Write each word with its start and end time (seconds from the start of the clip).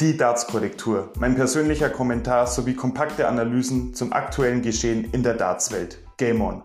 Die 0.00 0.16
Darts-Korrektur, 0.16 1.12
mein 1.18 1.34
persönlicher 1.34 1.90
Kommentar 1.90 2.46
sowie 2.46 2.74
kompakte 2.74 3.26
Analysen 3.26 3.94
zum 3.94 4.12
aktuellen 4.12 4.62
Geschehen 4.62 5.10
in 5.12 5.24
der 5.24 5.34
Darts-Welt. 5.34 5.98
Game 6.18 6.40
on! 6.40 6.62